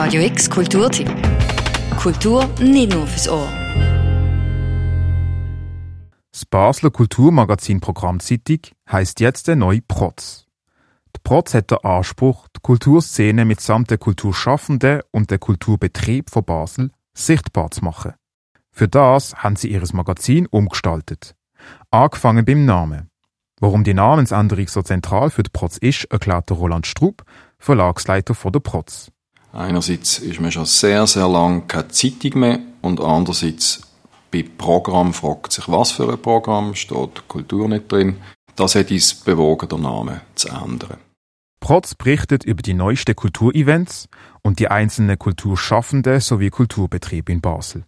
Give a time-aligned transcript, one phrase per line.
[0.00, 1.10] Radio X Kulturtipp.
[2.00, 3.48] Kultur nicht nur fürs Ohr.
[6.30, 10.46] Das Basler Kulturmagazin Programmzeitung heisst jetzt der neue Protz.
[11.16, 16.92] Die Protz hat den Anspruch, die Kulturszene mitsamt der Kulturschaffenden und der Kulturbetrieb von Basel
[17.12, 18.14] sichtbar zu machen.
[18.70, 21.34] Für das haben sie ihres Magazin umgestaltet.
[21.90, 23.10] Angefangen beim Namen.
[23.58, 27.24] Warum die Namensänderung so zentral für die Protz ist, erklärte Roland Strub,
[27.58, 29.10] Verlagsleiter von der Protz.
[29.52, 33.80] Einerseits ist man schon sehr, sehr lange keine Zeitung mehr und andererseits
[34.30, 38.16] bei Programm fragt sich, was für ein Programm steht Kultur nicht drin.
[38.56, 40.98] Das hat uns bewogen, den Namen zu ändern.
[41.60, 44.08] Protz berichtet über die neuesten Kulturevents
[44.42, 47.84] und die einzelnen Kulturschaffenden sowie Kulturbetriebe in Basel.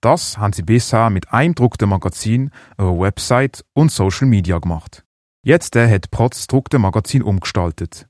[0.00, 5.04] Das haben sie bisher mit einem druckten Magazin, einer Website und Social Media gemacht.
[5.42, 8.08] Jetzt hat Protz druckte Magazin umgestaltet.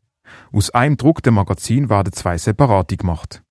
[0.53, 3.43] Aus einem druckten Magazin werden zwei separate gemacht.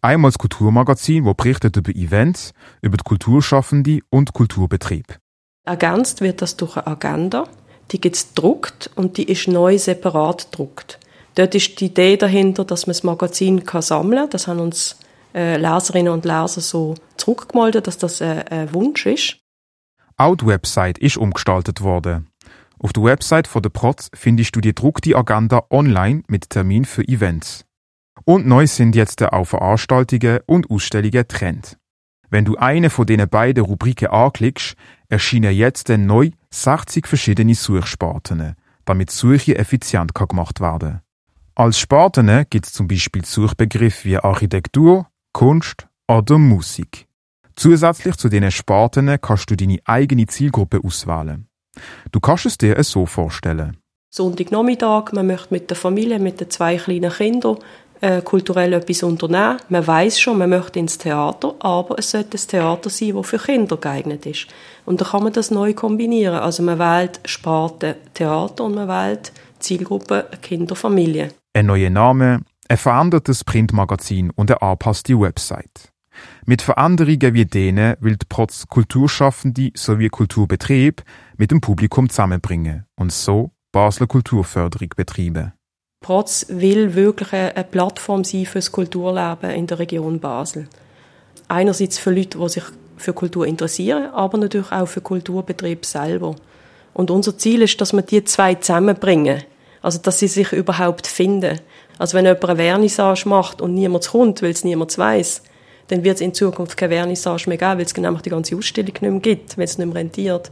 [0.00, 5.18] Einmal das Kulturmagazin, wo berichtet über Events, über die Kulturschaffende und Kulturbetrieb.
[5.64, 7.44] Ergänzt wird das durch eine Agenda.
[7.90, 10.98] Die gibt es druckt und die ist neu separat druckt.
[11.34, 14.30] Dort ist die Idee dahinter, dass man das Magazin kann sammeln kann.
[14.30, 14.98] Das haben uns
[15.34, 19.38] äh, Leserinnen und Leser so zurückgemeldet, dass das äh, ein Wunsch ist.
[20.16, 22.28] Auch die Website ist umgestaltet worden.
[22.78, 27.06] Auf der Website von der Protz findest du die druckte Agenda online mit Termin für
[27.06, 27.64] Events.
[28.24, 31.78] Und neu sind jetzt auch Veranstaltungen und Ausstellungen getrennt.
[32.30, 34.74] Wenn du eine von diesen beiden Rubriken anklickst,
[35.08, 41.00] erscheinen jetzt neu 60 verschiedene Suchsparten, damit Suche effizient gemacht werden kann.
[41.54, 47.06] Als Sparten gibt es zum Beispiel Suchbegriffe wie Architektur, Kunst oder Musik.
[47.54, 51.46] Zusätzlich zu diesen Sparten kannst du deine eigene Zielgruppe auswählen.
[52.14, 53.76] Du kannst es dir so vorstellen.
[54.08, 57.56] Sonntagnachmittag, man möchte mit der Familie, mit den zwei kleinen Kindern
[58.00, 59.56] äh, kulturell etwas unternehmen.
[59.68, 63.38] Man weiß schon, man möchte ins Theater, aber es sollte ein Theater sein, das für
[63.38, 64.46] Kinder geeignet ist.
[64.86, 66.36] Und da kann man das neu kombinieren.
[66.36, 71.30] Also man wählt Sparte Theater und man wählt Zielgruppe Kinder, Familie.
[71.52, 75.90] Ein neuer Name, ein verändertes Printmagazin und eine angepasste Website.
[76.46, 81.02] Mit Veränderungen wie denen will die Protz Kulturschaffende sowie Kulturbetrieb
[81.36, 85.52] mit dem Publikum zusammenbringen und so Basler Kulturförderung betreiben.
[86.00, 90.68] Protz will wirklich eine Plattform sein für das Kulturleben in der Region Basel.
[91.48, 92.64] Einerseits für Leute, die sich
[92.96, 96.36] für Kultur interessieren, aber natürlich auch für Kulturbetrieb selber.
[96.92, 99.42] Und unser Ziel ist, dass wir die zwei zusammenbringen.
[99.82, 101.60] Also, dass sie sich überhaupt finden.
[101.98, 105.42] Also, wenn jemand eine Vernissage macht und niemand kommt, weil es niemand weiß,
[105.88, 108.92] dann wird es in Zukunft keine Vernissage mehr geben, weil es nämlich die ganze Ausstellung
[108.92, 110.50] nicht mehr gibt, weil es nicht mehr rentiert.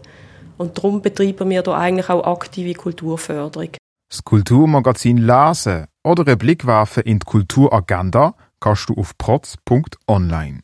[0.59, 3.71] Und darum betreiben wir da eigentlich auch aktive Kulturförderung.
[4.11, 10.61] Das Kulturmagazin lesen oder einen Blick werfen in die Kulturagenda kannst du auf protz.online.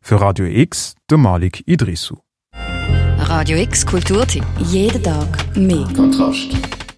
[0.00, 2.16] Für Radio X, der Malik Idrisu.
[3.18, 4.44] Radio X Kulturtipp.
[4.58, 5.86] Jeden Tag mehr.
[5.94, 6.81] Kontrast.